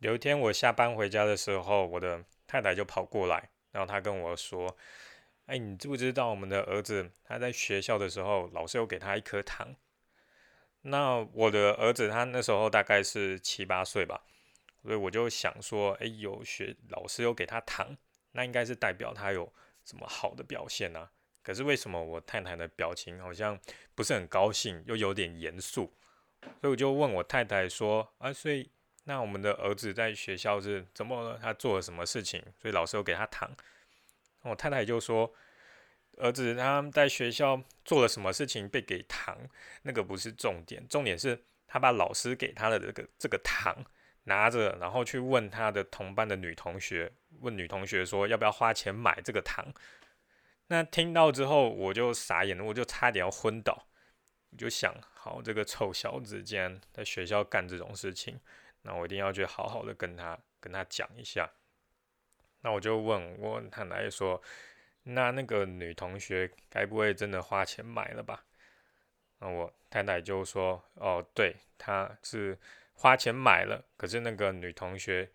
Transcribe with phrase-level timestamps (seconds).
[0.00, 4.76] 有一天我下班回家的时候，我的太太就跑过来，然后她跟我说
[5.46, 9.74] ：“哎，你知不知道我们的儿子他在学校的时候，老师有给他一颗糖？
[10.82, 14.22] 那我的儿子他那时候大概是七八岁吧，
[14.82, 17.96] 所以我就想说，哎，有学老师有给他糖，
[18.30, 19.52] 那应该是代表他有
[19.84, 21.10] 什么好的表现呢？
[21.42, 23.58] 可是为什么我太太的表情好像
[23.96, 25.92] 不是很高兴，又有点严肃？
[26.60, 28.70] 所以我就问我太太说：啊，所以。”
[29.08, 31.38] 那我们的儿子在学校是怎么了？
[31.42, 32.44] 他做了什么事情？
[32.60, 33.50] 所以老师有给他糖。
[34.42, 35.32] 我太太就说
[36.20, 39.48] ：“儿子他在学校做了什么事情被给糖？
[39.84, 43.82] 那个不是重点，重点是他把老师给他的这个这个糖
[44.24, 49.72] 拿着，然后去问他的同班的女同学，问女同学说要不要花钱买这个糖。
[50.66, 53.86] 那听到之后我就傻眼了，我就差点要昏倒。
[54.50, 58.38] 我就想，好，这个臭小子竟然在学校干这种事情。
[58.88, 61.46] 那我一定要去好好的跟他跟他讲一下。
[62.62, 64.40] 那我就问我太太说
[65.04, 68.46] ：“那那个女同学该不会真的花钱买了吧？”
[69.40, 72.58] 那我太太就说：“哦，对，她是
[72.94, 73.84] 花钱买了。
[73.98, 75.30] 可是那个女同学，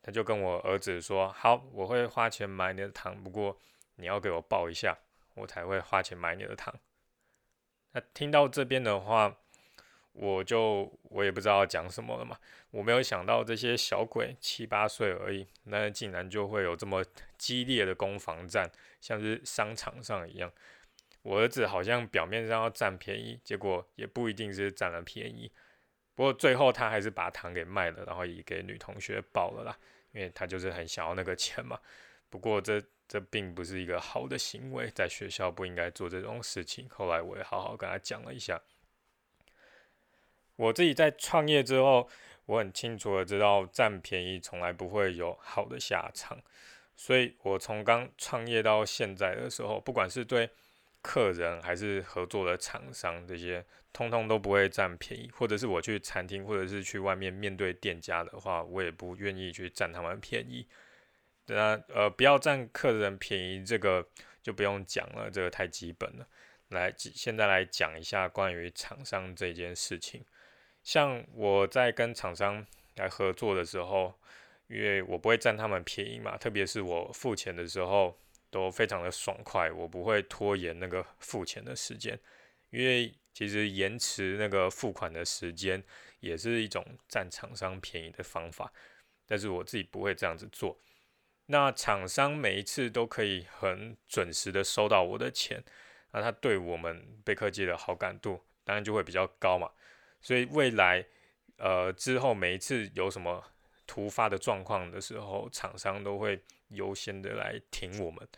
[0.00, 3.60] 她就跟我儿子说：‘好，我会花钱买你的糖，不过
[3.96, 4.96] 你要给我报一下，
[5.34, 6.72] 我才会花钱买你的糖。’
[7.90, 9.38] 那听到这边的话。”
[10.20, 12.36] 我就我也不知道讲什么了嘛，
[12.72, 17.04] 我没有想到这些小鬼七八岁而已，那竟然就会有这么
[17.36, 18.68] 激烈的攻防战，
[19.00, 20.52] 像是商场上一样。
[21.22, 25.48] 我儿子好像表面上要占便宜，结果也不一定是占了便宜。
[26.16, 29.78] 不过最后他还是把糖给卖了，然后也给女同学报了啦，
[30.10, 31.78] 因为他就是很想要那个钱嘛。
[32.28, 36.88] 不过这这并不是一个好的行为，在学校不应该做这种事情。
[36.90, 38.60] 后来我也好好跟他讲了一下。
[40.58, 42.08] 我自己在创业之后，
[42.46, 46.36] 我很清楚的知道占便宜从来不会有好的下场，
[46.96, 50.50] 所以我从刚创业到现在的时候，不管是对
[51.00, 60.66] 客人还是合作的厂商，这些通通都不会占便宜，或者是我去餐厅或者是去外面面对店家的话，我也不愿意去占他们便宜。
[61.46, 64.04] 那呃，不要占客人便宜，这个
[64.42, 66.26] 就不用讲了，这个太基本了。
[66.70, 70.24] 来，现在来讲一下关于厂商这件事情。
[70.88, 72.64] 像我在跟厂商
[72.96, 74.18] 来合作的时候，
[74.68, 78.18] 因为我不会占他们便宜嘛，特别是我付钱的时候
[78.48, 82.18] 都非常的爽快，我不会拖延那个付钱的时间，
[82.70, 85.84] 因为其实延迟那个付款的时间
[86.20, 88.72] 也是一种占厂商便宜的方法，
[89.26, 90.80] 但是我自己不会这样子做。
[91.44, 95.62] 那厂商每一次都可以很准时的收到我的钱，
[96.12, 99.70] 那他对我们贝科技的好感度当然就会比较高嘛。
[100.20, 101.04] 所以未来，
[101.56, 103.44] 呃，之后每一次有什么
[103.86, 108.28] 突发的状况的时候，厂商都会优先的来挺我们。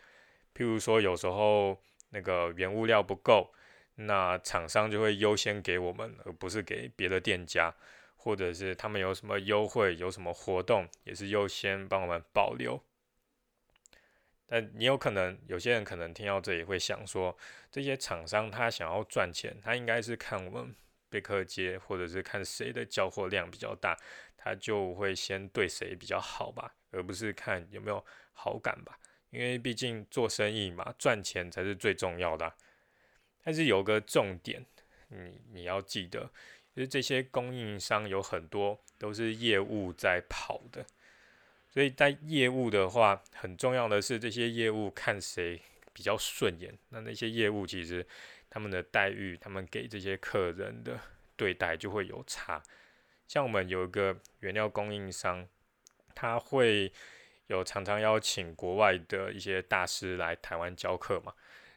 [0.55, 1.81] 譬如说，有时候
[2.11, 3.53] 那个原物料不够，
[3.95, 7.75] 那厂商就会优先给我们，而不是给别的店家，
[8.17, 12.83] 或者是他们有什么优惠、有什么活动，也是优先帮我们保留。
[14.47, 17.37] 但你有可能，有些人可能听到这里会想说，
[17.71, 20.75] 这些厂商他想要赚钱，他应该是看我们。
[21.11, 23.97] 贝克街，或者是看谁的交货量比较大，
[24.37, 28.99] 他就会先对谁比较好吧，而不是看有没有好感吧。
[29.31, 32.55] 因为毕竟做生意嘛，赚钱才是最重要的。
[33.43, 34.65] 但是有个重点，
[35.09, 36.31] 你你要记得，
[36.75, 40.87] 就是这些供应商有很多都是业务在跑的，
[41.69, 45.61] 所以在业务的话，很重要的是这些业务看谁
[45.93, 48.07] 比较顺眼，那那些业务其实。
[48.51, 51.01] 他们的待遇，他们给这些客人的
[51.37, 52.63] 对待就会有差。
[53.27, 55.49] 像我们有一个原料供应商，
[56.15, 56.93] 他会
[57.47, 61.33] 有常常邀请国外的一些大师来台湾教课嘛，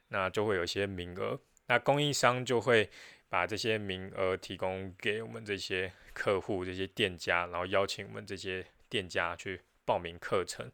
[0.07, 2.89] 那就会有一些名额，那供应商就会
[3.29, 10.71] 把这些名额提供给我们这些客户、这些店家，然后邀请我们这些店家去报名课程。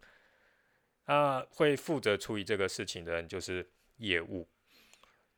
[1.06, 4.48] 那会负责处理这个事情的人就是业务。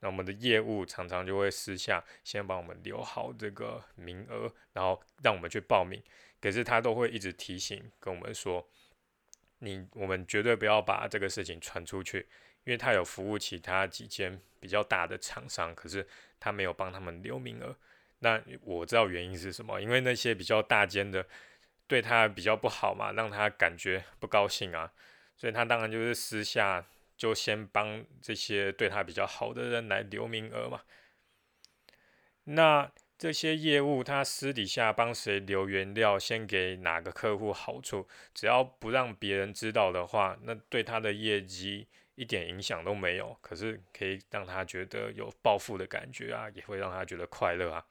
[0.04, 6.02] 那我们的业务常常就会私下先帮我们留好这个名额，然后让我们去报名。
[6.40, 8.68] 可是他都会一直提醒跟我们说，
[9.60, 12.26] 你我们绝对不要把这个事情传出去，
[12.64, 16.04] 因为他有服务其他几间比较大的厂商，可是
[16.40, 17.76] 他没有帮他们留名额。
[18.18, 21.24] 那我知道原因是什么，因为那些比较大间的
[21.86, 24.92] 对他比较不好嘛，让他感觉不高兴啊，
[25.36, 26.84] 所以他当然就是私下。
[27.22, 30.80] 就先帮这些对他比较好的人来留名额嘛。
[32.42, 41.86] 那这些业务他私底下帮谁留原料，先给哪个客户好处，只要不让别人知道的话，那对他的业绩
[42.16, 43.38] 一点影响都没有。
[43.40, 47.86] 可是可以让他觉得有暴富的感觉啊，也会让他觉得快乐啊。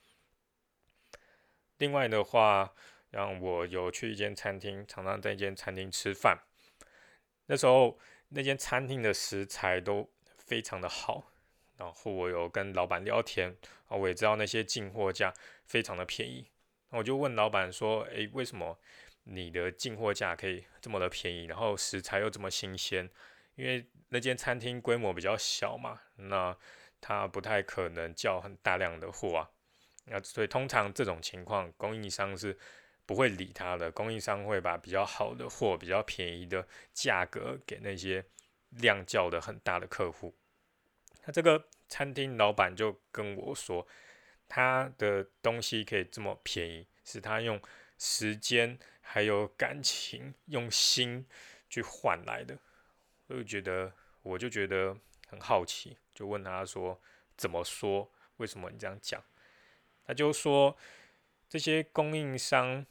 [1.78, 2.74] 另外的话，
[3.12, 6.38] 让我有去一间餐厅，常常在一间餐厅吃饭。
[7.46, 7.98] 那时候
[8.32, 11.32] 那间餐厅的食材都非常的好。
[11.78, 13.56] 然后我有跟老板聊天
[13.88, 15.34] 啊，我也知道那些进货价
[15.66, 16.46] 非常的便宜，
[16.90, 18.78] 那我就问老板说：“诶，为什么
[19.24, 21.46] 你的进货价可以这么的便宜？
[21.46, 23.10] 然后食材又这么新鲜？
[23.56, 26.56] 因为那间餐厅规模比较小嘛，那
[27.00, 29.50] 他不太可能叫很大量的货啊。
[30.06, 32.56] 那所以通常这种情况，供应商是
[33.12, 38.24] 不会理他的，供应商会把比较好的货、比较便宜的价格给那些
[38.70, 40.34] 量较的很大的客户。”
[41.28, 43.86] 那这个餐厅老板就跟我说，
[44.48, 47.62] 他的东西可以这么便宜，是他用
[47.98, 51.28] 时间还有感情、用心
[51.70, 52.58] 去换来的。
[53.28, 53.92] 我就觉得，
[54.22, 54.96] 我就觉得
[55.28, 56.98] 很好奇，就问他说
[57.36, 58.10] ：“怎么说？
[58.38, 59.22] 为什么你这样讲？”
[60.08, 60.78] 他就说，
[61.50, 62.86] 这些供应商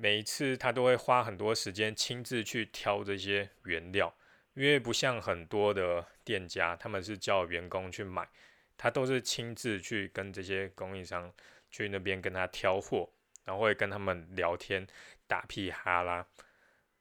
[0.00, 4.14] 每一次他都会花很多时间亲自去挑这些原料。
[4.54, 8.28] 因为不像很多的店家，他们是叫员工去买，
[8.76, 11.32] 他都是亲自去跟这些供应商
[11.70, 13.08] 去那边跟他挑货，
[13.44, 14.84] 然后会跟他们聊天
[15.28, 16.26] 打屁哈啦。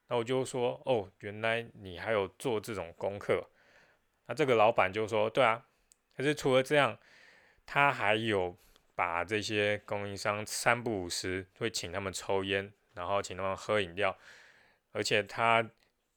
[0.07, 3.49] 那我就说，哦，原来你还有做这种功课。
[4.27, 5.65] 那这个老板就说，对啊。
[6.15, 6.97] 可是除了这样，
[7.65, 8.55] 他还有
[8.93, 14.17] 把这些供应商三不五时会请他们抽烟，然后请他们喝饮料，
[14.91, 15.69] 而且他。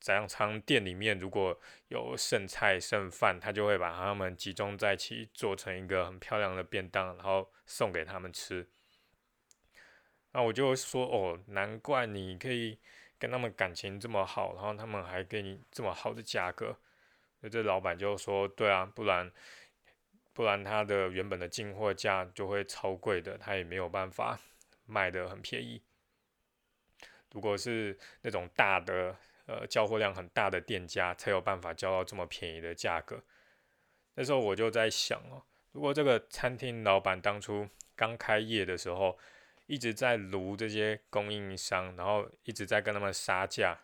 [0.03, 8.67] 常常店里面如果有剩菜剩饭，他就会把他们集中在一起，做成一个很漂亮的便当，然后送给他们吃。
[10.33, 12.79] 那我就说哦，难怪你可以
[13.19, 16.75] 跟他们感情这么好，然后他们还给你这么好的价格。
[17.41, 19.31] 那这老板就说，对啊，不然
[20.33, 24.41] 不然他的原本的进货价就会超贵的，他也没有办法
[24.87, 25.83] 卖的很便宜。
[27.33, 29.17] 如果是那种大的。
[29.47, 33.21] 呃，交货量很大的店家才有办法交到这么便宜的价格。
[34.15, 35.43] 那时候我就在想哦，
[35.73, 39.19] 如果这个餐厅老板当初刚开业的时候，
[39.67, 43.77] 一直在撸这些供应商，然后一直在跟他们杀价，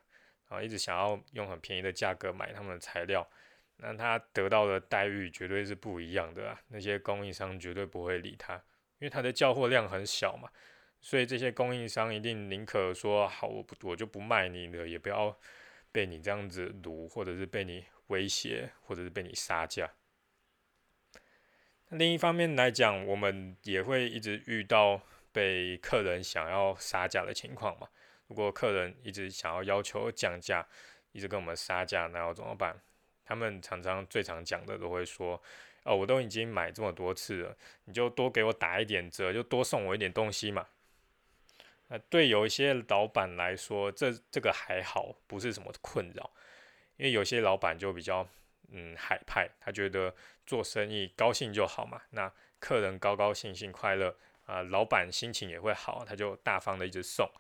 [0.49, 3.29] 然后一直想要用很便宜的价格买他们的材料，
[3.79, 6.61] 那他得到的待遇绝对是不一样的啊。
[6.69, 8.55] 那些供应商绝对不会理他，
[9.01, 10.49] 因为他的交货量很小嘛。
[11.07, 15.39] 所以这些供应商一定宁可说好，我不我就不卖你了，也不要
[15.93, 19.89] 被你这样子撸，或者是被你威胁，或者是被你杀价。
[21.91, 25.01] 另一方面来讲，我们也会一直遇到
[25.31, 27.89] 被客人想要杀价的情况嘛。
[28.27, 30.67] 如果客人一直想要要求降价，
[31.13, 32.77] 一直跟我们杀价，那要怎么办？
[33.25, 35.41] 他们常常最常讲的都会说：
[35.85, 40.67] 哦，我都已经买这么多次了，你就多给我打一点折，就多送我一点东西嘛。
[41.89, 46.31] 那对有一些老板来说，这这个还好，不是什么困扰，
[46.97, 48.29] 因为有些老板就比较
[48.71, 50.13] 嗯海派，他觉得
[50.45, 54.17] 做生意高兴就好嘛，那客人高高兴兴快乐
[54.47, 57.31] 啊，老板心情也会好，他就大方的一直送，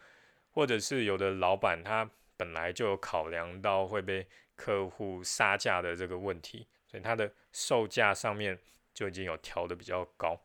[0.53, 8.57] 或者是有的老板他本来就有考量到会被客户杀价的这个问题，所以他的售价上面
[8.95, 10.41] 就已经有调的比较高。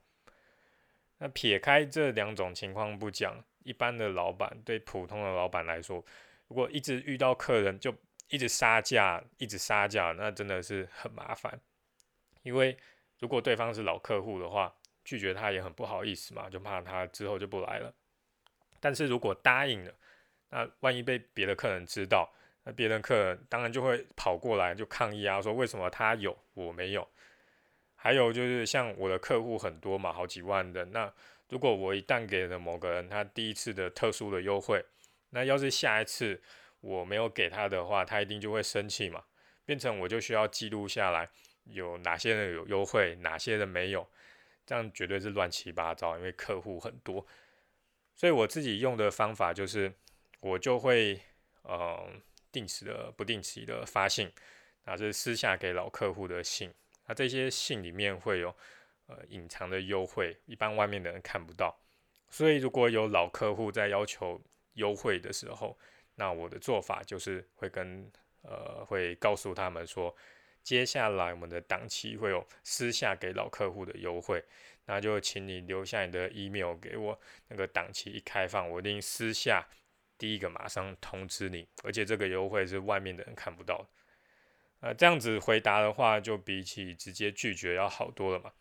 [1.20, 3.44] 那撇开这两种情况不讲。
[3.64, 6.04] 一般的老板对普通的老板来说，
[6.48, 7.94] 如果一直遇到客人就
[8.30, 11.60] 一直杀价，一直杀价，那真的是很麻烦。
[12.44, 12.78] 因为
[13.20, 17.94] 如果对方是老客户的话，拒绝他也很不好意思嘛，就怕他之后就不来了。
[18.80, 19.94] 但是如果答应了，
[20.50, 22.32] 那万一被别的客人知道，
[22.64, 27.08] 那别的客人当然就会跑过来就抗议啊，说为什么他有我没有？
[27.96, 31.14] 还有就是像我的客户很多嘛，好几万的那。
[31.52, 34.82] 如果我一旦给了某个人他第一次的特殊的优惠，
[35.32, 36.42] 那要是下一次
[36.80, 39.22] 我没有给他的话，他一定就会生气嘛，
[39.66, 41.30] 变成我就需要记录下来
[41.66, 44.10] 有哪些人有优惠，哪些人没有，
[44.66, 47.28] 这样绝对是乱七八糟，因为客户很多，
[48.16, 49.92] 所以我自己用的方法就是，
[50.40, 51.20] 我就会
[51.66, 54.32] 嗯定时的、不定期的发信，
[54.86, 56.74] 啊，这是私下给老客户的信，
[57.08, 58.56] 那这些信里面会有。
[59.12, 61.78] 呃，隐藏的优惠，一般外面的人看不到，
[62.30, 64.42] 所以如果有老客户在要求
[64.76, 65.78] 优惠的时候，
[66.16, 68.10] 那我的做法就是会跟
[68.44, 70.16] 呃，会告诉他们说，
[70.64, 74.42] 接下来我们的档期会有私下给老客户的优惠，
[74.86, 79.68] 那就请你留下你的 email 给我，那个档期一开放，我一定私下
[80.18, 83.88] 第一个马上通知你，而且这个优惠是外面的人看不到的。
[84.80, 88.54] 呃，这样子回答的话，就比起直接拒绝要好多了嘛。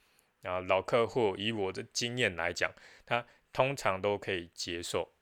[0.43, 2.73] 啊，老客户以我的经验来讲，
[3.05, 5.13] 他通常都可以接受，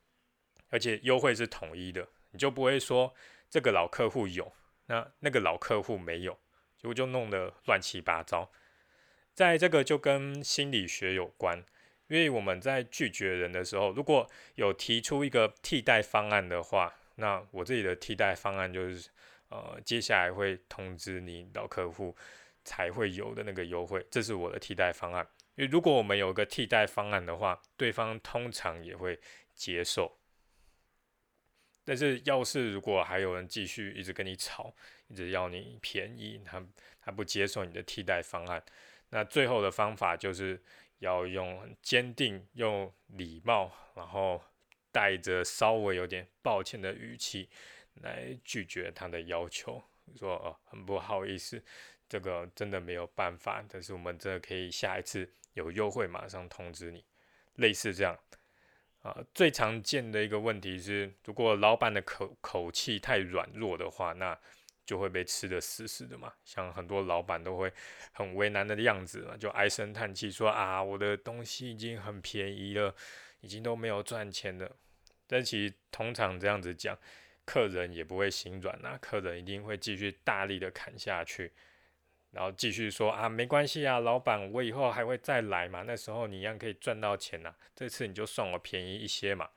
[0.70, 3.14] 而且优惠是统一的，你就不会说
[3.50, 4.52] 这个老客户有，
[4.86, 6.38] 那那个老客户没有。
[6.76, 8.52] 结果就弄得乱七八糟，
[9.34, 11.58] 在这个就跟心理学有关，
[12.06, 19.10] 因为我们在拒绝人的时候，如果有提出一个替代方案的话，那我自己的替代方案就是，
[19.48, 22.16] 呃，接下来会通知你老客户
[22.68, 25.26] 才会有的那个优惠，这是我的替代方案。
[25.54, 29.18] 因为如果我们有个替代方案的话，对方通常也会
[29.54, 30.18] 接受。
[31.82, 34.74] 但是要是如果还有人继续一直跟你吵，
[35.06, 36.62] 一直要你便宜，他
[37.00, 38.62] 他不接受你的替代方案，
[39.08, 40.62] 那最后的方法就是
[40.98, 44.42] 要用很坚定、用礼貌，然后
[44.92, 47.48] 带着稍微有点抱歉的语气
[48.02, 49.82] 来拒绝他的要求，
[50.14, 51.64] 说哦很不好意思，
[52.08, 57.04] 这个真的没有办法，但是我们真的可以下一次有优惠马上通知你，
[57.56, 58.18] 类似这样。
[59.02, 64.36] 啊，最常见的一个问题是，如果老板的口口气太软弱的话，那
[64.84, 66.32] 就会被吃的死死的嘛。
[66.44, 67.72] 像很多老板都会
[68.12, 72.92] 很为难的样子嘛，就唉声叹气说啊，我的东西已经很便宜了，
[73.40, 74.76] 已经都没有赚钱了。
[75.28, 76.98] 但其实通常这样子讲，
[77.44, 81.52] 客人也不会心软啊，客人一定会继续大力的砍下去。
[82.38, 85.82] 然后继续说啊，没关系啊，老板，我以后还会再来嘛。
[85.84, 87.52] 那时候你一样可以赚到钱呐。
[87.74, 89.48] 这次你就算我便宜一些嘛。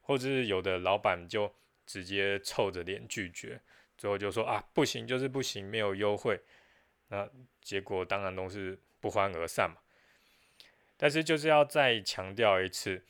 [0.00, 1.52] 或者是有的老板就
[1.84, 3.60] 直接臭着脸拒绝，
[3.98, 6.40] 最后就说啊，不行就是不行，没有优惠。
[7.08, 7.28] 那
[7.60, 9.78] 结果当然都是不欢而散嘛。
[10.96, 13.02] 但是就是要再强调一次，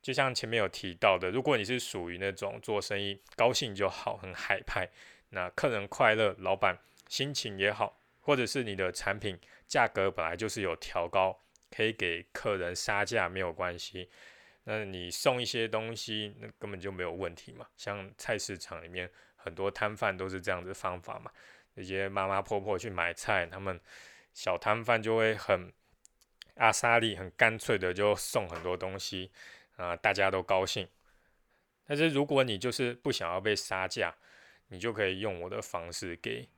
[0.00, 4.88] 就像前面有提到的，如果你是属于那种做生意高兴就好，很海派，
[5.28, 7.99] 那客人快乐，老板心情也好。
[8.20, 14.08] 或者是你的产品价格本来就是有调高，可以给客人杀价没有关系。
[14.64, 17.66] 那你送一些东西，那根本就没有问题嘛。
[17.76, 21.30] 像菜市场里面很多摊贩都是这样子方法嘛。
[21.74, 23.80] 那些妈妈婆婆去买菜，他们
[24.34, 25.72] 小摊贩就会很
[26.56, 29.32] 阿莎利、很干脆的就送很多东西
[29.76, 30.86] 啊，大家都高兴。
[31.86, 34.14] 但是如果你就是不想要被杀价，
[34.68, 36.48] 你就可以用我的方式给。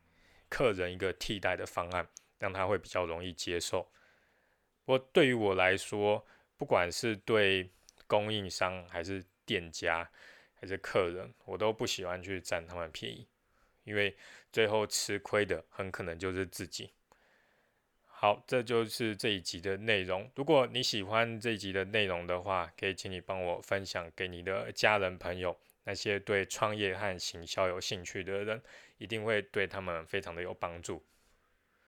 [0.52, 2.06] 客人一个替代的方案，
[2.38, 3.90] 让他会比较容易接受。
[4.84, 6.26] 不过对于我来说，
[6.58, 7.70] 不管是对
[8.06, 10.06] 供应商还是店家
[10.52, 13.26] 还是客人，我都不喜欢去占他们便宜，
[13.84, 14.14] 因为
[14.52, 16.92] 最后吃亏的很可能就是自己。
[18.04, 20.30] 好，这就是这一集的内容。
[20.34, 25.58] 如果你喜欢这一集的内容的话，可以请你帮我分享给你的家人朋友。
[25.84, 28.62] 那些对创业和行销有兴趣的人，
[28.98, 31.04] 一定会对他们非常的有帮助。